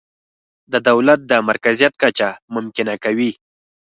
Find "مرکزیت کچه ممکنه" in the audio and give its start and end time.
1.49-2.93